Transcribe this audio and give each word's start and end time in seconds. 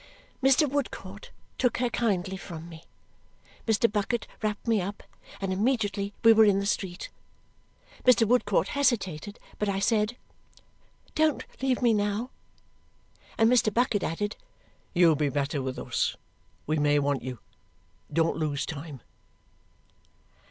Mr. 0.41 0.67
Woodcourt 0.67 1.29
took 1.59 1.77
her 1.77 1.91
kindly 1.91 2.35
from 2.35 2.67
me. 2.67 2.85
Mr. 3.67 3.85
Bucket 3.87 4.25
wrapped 4.41 4.67
me 4.67 4.81
up, 4.81 5.03
and 5.39 5.53
immediately 5.53 6.11
we 6.23 6.33
were 6.33 6.43
in 6.43 6.57
the 6.57 6.65
street. 6.65 7.09
Mr. 8.03 8.27
Woodcourt 8.27 8.69
hesitated, 8.69 9.37
but 9.59 9.69
I 9.69 9.77
said, 9.77 10.17
"Don't 11.13 11.45
leave 11.61 11.83
me 11.83 11.93
now!" 11.93 12.31
and 13.37 13.47
Mr. 13.47 13.71
Bucket 13.71 14.01
added, 14.01 14.35
"You'll 14.95 15.13
be 15.15 15.29
better 15.29 15.61
with 15.61 15.77
us, 15.77 16.15
we 16.65 16.79
may 16.79 16.97
want 16.97 17.21
you; 17.21 17.37
don't 18.11 18.37
lose 18.37 18.65
time!" 18.65 19.01